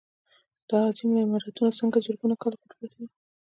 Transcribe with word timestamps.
دا 0.69 0.77
عظیم 0.89 1.11
عمارتونه 1.25 1.71
څنګه 1.79 1.97
زرګونه 2.05 2.35
کاله 2.41 2.55
پټ 2.61 2.71
پاتې 2.79 2.95
وو. 3.01 3.07